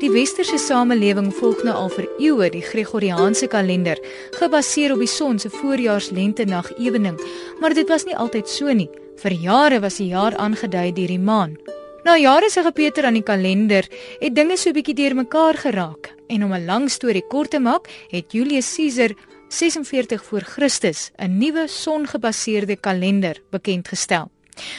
Die 0.00 0.08
westerse 0.08 0.56
samelewing 0.56 1.26
volg 1.36 1.58
nou 1.66 1.74
al 1.76 1.90
vir 1.92 2.06
eeue 2.24 2.46
die 2.54 2.62
Gregoriaanse 2.64 3.50
kalender, 3.52 3.98
gebaseer 4.38 4.94
op 4.94 5.02
die 5.04 5.10
son 5.12 5.36
se 5.36 5.50
voorjaars-lente-nag 5.52 6.70
ewening, 6.80 7.18
maar 7.60 7.76
dit 7.76 7.92
was 7.92 8.06
nie 8.08 8.16
altyd 8.16 8.48
so 8.48 8.72
nie. 8.72 8.88
Vir 9.20 9.36
jare 9.42 9.82
was 9.84 9.98
die 10.00 10.08
jaar 10.14 10.38
aangedui 10.40 10.94
deur 10.96 11.12
die 11.12 11.20
maan. 11.20 11.58
Na 12.06 12.16
jare 12.16 12.48
se 12.48 12.64
gepeter 12.64 13.04
aan 13.04 13.20
die 13.20 13.26
kalender, 13.28 13.84
het 14.22 14.32
dinge 14.34 14.56
so 14.56 14.72
bietjie 14.72 14.96
deurmekaar 14.96 15.60
geraak. 15.66 16.14
En 16.32 16.44
om 16.48 16.54
'n 16.54 16.64
lang 16.64 16.88
storie 16.88 17.26
kort 17.28 17.50
te 17.50 17.60
maak, 17.60 17.92
het 18.08 18.32
Julius 18.32 18.74
Caesar 18.76 19.12
46 19.48 20.24
voor 20.24 20.40
Christus 20.40 21.10
'n 21.18 21.38
nuwe 21.38 21.68
songebaseerde 21.68 22.76
kalender 22.76 23.36
bekend 23.50 23.88
gestel. 23.88 24.30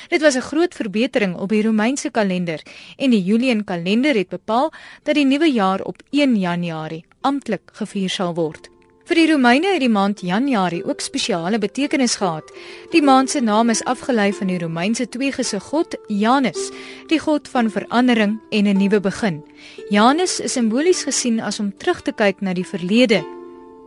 Dit 0.10 0.22
was 0.22 0.36
'n 0.36 0.42
groot 0.42 0.74
verbetering 0.74 1.36
op 1.36 1.50
die 1.50 1.64
Romeinse 1.64 2.10
kalender 2.12 2.62
en 2.98 3.10
die 3.10 3.24
Julian 3.24 3.64
kalender 3.64 4.16
het 4.16 4.30
bepaal 4.30 4.72
dat 5.04 5.16
die 5.16 5.26
nuwe 5.26 5.52
jaar 5.52 5.82
op 5.82 6.02
1 6.10 6.36
Januarie 6.36 7.06
amptelik 7.22 7.62
gevier 7.74 8.10
sal 8.10 8.34
word. 8.34 8.70
Vir 9.06 9.16
die 9.16 9.32
Romeine 9.32 9.68
het 9.74 9.82
die 9.84 9.90
maand 9.90 10.22
Januarie 10.22 10.86
ook 10.86 11.02
spesiale 11.02 11.58
betekenis 11.60 12.16
gehad. 12.16 12.52
Die 12.92 13.02
maand 13.02 13.30
se 13.30 13.42
naam 13.42 13.70
is 13.70 13.84
afgelei 13.84 14.34
van 14.34 14.48
die 14.48 14.60
Romeinse 14.60 15.10
tweegese 15.10 15.60
god 15.60 15.98
Janus, 16.08 16.70
die 17.08 17.20
god 17.20 17.48
van 17.48 17.70
verandering 17.70 18.40
en 18.52 18.68
'n 18.68 18.78
nuwe 18.78 19.00
begin. 19.00 19.44
Janus 19.90 20.40
is 20.40 20.54
simbolies 20.54 21.04
gesien 21.04 21.42
as 21.42 21.60
om 21.60 21.78
terug 21.78 22.02
te 22.02 22.12
kyk 22.12 22.42
na 22.42 22.54
die 22.54 22.66
verlede 22.66 23.26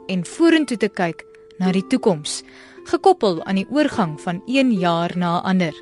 en 0.07 0.25
vorentoe 0.25 0.77
te 0.77 0.89
kyk 0.89 1.25
na 1.59 1.73
die 1.73 1.87
toekoms 1.87 2.43
gekoppel 2.85 3.45
aan 3.45 3.55
die 3.55 3.69
oorgang 3.71 4.21
van 4.21 4.43
een 4.47 4.73
jaar 4.73 5.13
na 5.17 5.41
'n 5.41 5.45
ander. 5.45 5.75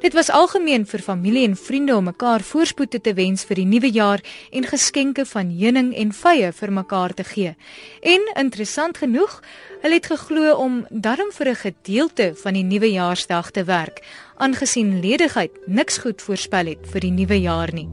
Dit 0.00 0.12
was 0.12 0.30
algemeen 0.30 0.86
vir 0.86 1.00
familie 1.00 1.44
en 1.48 1.56
vriende 1.56 1.96
om 1.96 2.04
mekaar 2.04 2.40
voorspoed 2.40 2.98
te 3.02 3.14
wens 3.14 3.44
vir 3.48 3.56
die 3.56 3.66
nuwe 3.68 3.90
jaar 3.90 4.20
en 4.50 4.66
geskenke 4.68 5.24
van 5.26 5.50
heuning 5.50 5.94
en 5.96 6.12
vye 6.12 6.52
vir 6.52 6.72
mekaar 6.72 7.14
te 7.14 7.24
gee. 7.24 7.54
En 8.02 8.26
interessant 8.36 8.98
genoeg, 8.98 9.40
hulle 9.82 9.94
het 9.94 10.06
geglo 10.06 10.54
om 10.56 10.86
darm 10.90 11.32
vir 11.32 11.48
'n 11.48 11.62
gedeelte 11.66 12.32
van 12.42 12.52
die 12.52 12.64
nuwe 12.64 12.90
jaarsdag 12.92 13.50
te 13.50 13.64
werk, 13.64 14.02
aangesien 14.36 15.00
ledigheid 15.00 15.52
niks 15.66 15.98
goed 15.98 16.22
voorspel 16.22 16.66
het 16.66 16.86
vir 16.92 17.00
die 17.00 17.10
nuwe 17.10 17.40
jaar 17.40 17.72
nie. 17.72 17.88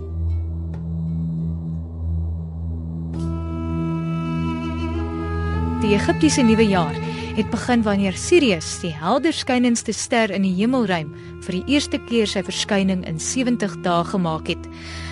Die 5.81 5.95
Egiptiese 5.95 6.41
nuwe 6.41 6.67
jaar 6.67 7.10
het 7.31 7.47
begin 7.49 7.83
wanneer 7.83 8.15
Sirius, 8.17 8.73
die 8.81 8.91
helderskynendste 8.91 9.93
ster 9.95 10.31
in 10.35 10.43
die 10.43 10.53
hemelruim, 10.57 11.13
vir 11.45 11.55
die 11.57 11.75
eerste 11.77 11.99
keer 12.09 12.27
sy 12.27 12.41
verskyning 12.43 13.05
in 13.07 13.21
70 13.23 13.77
dae 13.85 14.03
gemaak 14.09 14.51
het. 14.51 14.67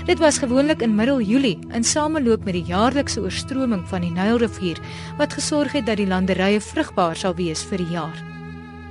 Dit 0.09 0.19
was 0.19 0.41
gewoonlik 0.43 0.83
in 0.83 0.97
middel 0.97 1.21
Julie, 1.23 1.55
in 1.71 1.85
sameloop 1.87 2.43
met 2.43 2.57
die 2.57 2.65
jaarlikse 2.67 3.23
oorstroming 3.23 3.85
van 3.87 4.03
die 4.03 4.11
Nylrivier, 4.11 4.81
wat 5.17 5.37
gesorg 5.37 5.77
het 5.77 5.87
dat 5.87 6.01
die 6.01 6.09
landerye 6.09 6.59
vrugbaar 6.59 7.15
sal 7.15 7.37
wees 7.39 7.63
vir 7.71 7.85
die 7.85 7.91
jaar. 7.95 8.23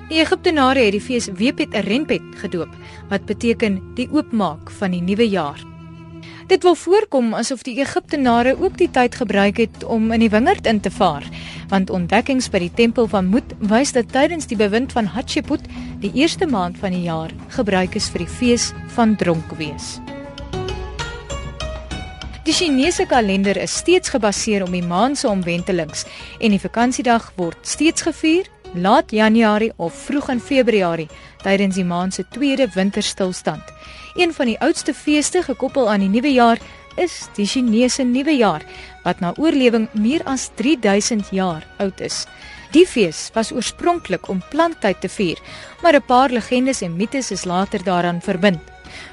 Die 0.09 0.23
Egiptenare 0.23 0.87
het 0.87 0.97
die 0.97 1.05
fees 1.05 1.29
Wepet 1.37 1.77
Renpet 1.85 2.25
gedoop, 2.41 2.73
wat 3.11 3.29
beteken 3.29 3.83
die 3.99 4.09
oopmaak 4.09 4.73
van 4.81 4.97
die 4.97 5.05
nuwe 5.05 5.29
jaar. 5.29 5.61
Dit 6.49 6.63
wil 6.63 6.75
voorkom 6.81 7.35
asof 7.37 7.61
die 7.63 7.75
Egiptenare 7.77 8.55
ook 8.57 8.79
die 8.81 8.89
tyd 8.91 9.19
gebruik 9.21 9.59
het 9.61 9.83
om 9.85 10.07
in 10.17 10.23
die 10.25 10.31
wingerd 10.33 10.67
in 10.67 10.81
te 10.81 10.91
vaar, 10.91 11.27
want 11.69 11.91
ontdekkings 11.93 12.49
by 12.49 12.63
die 12.63 12.73
tempel 12.73 13.05
van 13.13 13.29
Mut 13.29 13.53
wys 13.69 13.93
dat 13.93 14.09
tydens 14.15 14.49
die 14.49 14.57
bewind 14.57 14.95
van 14.97 15.11
Hatshepsut, 15.13 15.69
die 16.01 16.15
eerste 16.17 16.49
maand 16.49 16.81
van 16.81 16.97
die 16.97 17.05
jaar, 17.05 17.35
gebruik 17.53 17.99
is 18.01 18.09
vir 18.09 18.25
die 18.25 18.33
fees 18.39 18.71
van 18.97 19.13
dronkwees. 19.21 19.99
Die 22.49 22.57
Chinese 22.57 23.05
kalender 23.05 23.61
is 23.61 23.77
steeds 23.83 24.09
gebaseer 24.09 24.65
op 24.65 24.73
die 24.73 24.81
maan 24.81 25.21
se 25.21 25.29
omwentelings 25.29 26.07
en 26.41 26.57
die 26.57 26.63
vakansiedag 26.65 27.29
word 27.37 27.61
steeds 27.69 28.09
gevier 28.09 28.49
laat 28.75 29.11
Januarie 29.11 29.73
of 29.77 29.95
vroeg 29.95 30.29
in 30.29 30.41
Februarie 30.41 31.09
tydens 31.43 31.75
die 31.75 31.85
maan 31.85 32.13
se 32.13 32.25
tweede 32.31 32.69
winterstilstand. 32.75 33.63
Een 34.15 34.35
van 34.35 34.47
die 34.47 34.59
oudste 34.61 34.95
feeste 34.95 35.43
gekoppel 35.43 35.91
aan 35.91 36.01
die 36.01 36.09
nuwe 36.09 36.33
jaar 36.33 36.59
is 36.97 37.29
die 37.37 37.47
Chinese 37.47 38.03
nuwe 38.03 38.35
jaar 38.37 38.65
wat 39.05 39.21
na 39.21 39.33
oorlewing 39.37 39.89
meer 39.93 40.25
as 40.27 40.51
3000 40.59 41.31
jaar 41.31 41.67
oud 41.79 42.01
is. 42.01 42.27
Die 42.75 42.87
fees 42.87 43.29
was 43.35 43.53
oorspronklik 43.53 44.29
om 44.29 44.43
planttyd 44.51 45.01
te 45.01 45.09
vier, 45.09 45.39
maar 45.83 45.95
'n 45.95 46.07
paar 46.07 46.31
legendes 46.31 46.83
en 46.83 46.97
mites 46.97 47.31
is 47.31 47.45
later 47.45 47.85
daaraan 47.85 48.21
verbind. 48.21 48.61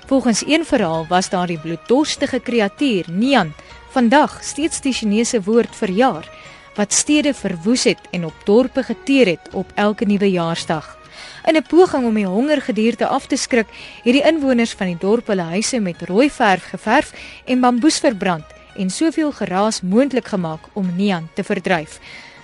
Volgens 0.07 0.43
een 0.47 0.65
verhaal 0.65 1.05
was 1.09 1.29
daar 1.29 1.47
die 1.47 1.59
bloeddorstige 1.59 2.39
kreatuur 2.39 3.05
Nian, 3.11 3.53
vandag 3.89 4.43
steeds 4.43 4.81
die 4.81 4.93
Chinese 4.93 5.41
woord 5.41 5.75
vir 5.75 5.89
jaar 5.89 6.29
wat 6.75 6.93
stede 6.93 7.33
verwoes 7.33 7.83
het 7.83 7.99
en 8.11 8.25
op 8.25 8.33
dorpe 8.43 8.83
geteer 8.83 9.27
het 9.27 9.49
op 9.53 9.71
elke 9.75 10.05
nuwe 10.05 10.31
jaarsdag. 10.31 10.97
In 11.45 11.55
'n 11.55 11.65
poging 11.67 12.05
om 12.05 12.13
die 12.13 12.25
hongergedierte 12.25 13.07
af 13.07 13.27
te 13.27 13.35
skrik, 13.35 13.67
het 14.03 14.13
die 14.13 14.23
inwoners 14.23 14.73
van 14.73 14.87
die 14.87 14.97
dorp 14.99 15.27
hulle 15.27 15.41
huise 15.41 15.79
met 15.79 16.01
rooi 16.01 16.29
verf 16.29 16.63
geverf 16.63 17.13
en 17.45 17.59
bamboes 17.59 17.99
verbrand 17.99 18.45
en 18.75 18.89
soveel 18.89 19.31
geraas 19.31 19.81
moontlik 19.81 20.27
gemaak 20.27 20.59
om 20.73 20.95
Nian 20.95 21.29
te 21.33 21.43
verdryf. 21.43 21.99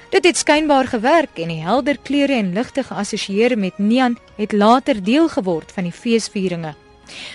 Dit 0.10 0.26
het 0.26 0.38
skynbaar 0.38 0.88
gewerk 0.88 1.40
en 1.40 1.48
die 1.48 1.62
helder 1.64 1.98
kleure 2.04 2.34
en 2.34 2.54
ligte 2.54 2.84
geassosieer 2.84 3.58
met 3.58 3.78
Nian 3.78 4.18
het 4.36 4.52
later 4.52 5.04
deel 5.04 5.30
geword 5.30 5.72
van 5.72 5.84
die 5.84 5.92
feesvieringe. 5.92 6.81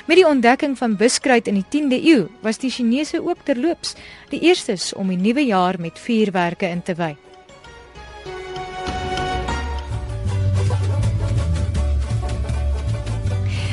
Met 0.06 0.16
die 0.16 0.26
ontdekking 0.26 0.78
van 0.78 0.96
buskruit 0.96 1.46
in 1.46 1.54
die 1.54 1.68
10de 1.68 2.00
eeu 2.04 2.26
was 2.40 2.58
die 2.58 2.70
Chinese 2.70 3.22
ook 3.22 3.44
terloops 3.44 3.94
die 4.28 4.40
eerstes 4.40 4.94
om 4.94 5.08
die 5.08 5.18
nuwe 5.18 5.46
jaar 5.46 5.80
met 5.80 5.98
vuurwerke 5.98 6.66
in 6.66 6.82
te 6.82 6.94
wy. 6.94 7.16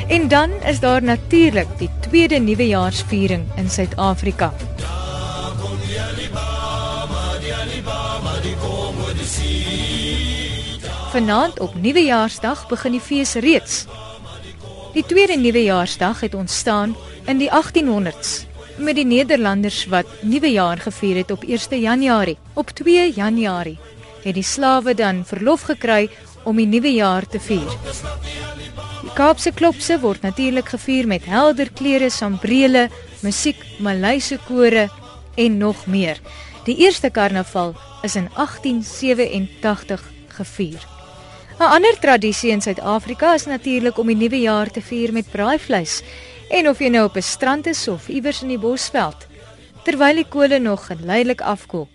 En 0.08 0.28
dan 0.28 0.50
is 0.62 0.80
daar 0.80 1.02
natuurlik 1.02 1.68
die 1.78 1.90
tweede 2.00 2.38
nuwejaarsviering 2.38 3.46
in 3.56 3.70
Suid-Afrika. 3.70 4.52
Vanaand 11.10 11.60
op 11.60 11.74
Nuwejaarsdag 11.74 12.68
begin 12.68 12.92
die 12.92 13.00
fees 13.00 13.34
reeds 13.34 13.84
Die 14.94 15.02
tweede 15.02 15.34
nuwejaarsdag 15.34 16.20
het 16.20 16.34
ontstaan 16.34 16.92
in 17.26 17.40
die 17.40 17.48
1800s 17.50 18.44
met 18.78 18.94
die 18.94 19.06
Nederlanders 19.06 19.86
wat 19.90 20.06
nuwejaar 20.22 20.78
gevier 20.78 21.16
het 21.16 21.30
op 21.30 21.42
1 21.42 21.80
Januarie. 21.80 22.36
Op 22.54 22.70
2 22.70 23.12
Januarie 23.12 23.78
het 24.22 24.34
die 24.34 24.46
slawe 24.46 24.94
dan 24.94 25.24
verlof 25.26 25.66
gekry 25.66 26.08
om 26.44 26.56
die 26.56 26.66
nuwe 26.66 26.92
jaar 26.94 27.26
te 27.26 27.40
vier. 27.40 27.74
Die 29.02 29.12
Kaapse 29.18 29.50
klopse 29.52 29.98
word 30.00 30.22
natuurlik 30.22 30.68
gevier 30.68 31.10
met 31.10 31.26
helder 31.26 31.72
klere, 31.74 32.10
sambrele, 32.10 32.88
musiek, 33.22 33.58
Maleise 33.78 34.38
kore 34.46 34.88
en 35.34 35.58
nog 35.58 35.86
meer. 35.86 36.22
Die 36.64 36.76
eerste 36.86 37.10
karnaval 37.10 37.74
is 38.02 38.14
in 38.14 38.30
1887 38.36 40.10
gevier. 40.28 40.93
'n 41.58 41.70
Ander 41.70 41.96
tradisie 42.00 42.50
in 42.50 42.60
Suid-Afrika 42.60 43.34
is 43.34 43.46
natuurlik 43.46 43.98
om 43.98 44.06
die 44.06 44.16
nuwe 44.16 44.40
jaar 44.40 44.70
te 44.70 44.82
vier 44.82 45.12
met 45.12 45.30
braaivleis. 45.30 46.02
En 46.50 46.68
of 46.68 46.78
jy 46.78 46.88
nou 46.88 47.04
op 47.04 47.16
'n 47.16 47.22
strand 47.22 47.66
is 47.66 47.88
of 47.88 48.08
iewers 48.08 48.42
in 48.42 48.48
die 48.48 48.58
bosveld, 48.58 49.26
terwyl 49.84 50.14
die 50.14 50.28
kole 50.28 50.58
nog 50.58 50.86
geleidelik 50.86 51.40
afkoel, 51.40 51.88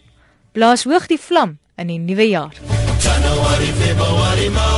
blaas 0.52 0.84
hoog 0.84 1.08
die 1.08 1.19
vlam 1.19 1.58
in 1.78 1.88
die 1.88 2.00
nuwe 2.00 2.30
jaar. 2.30 2.56
January, 3.00 3.72
February, 3.80 4.50
March, 4.50 4.69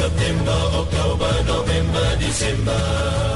September, 0.00 0.60
October, 0.80 1.44
November, 1.44 2.16
December. 2.18 3.29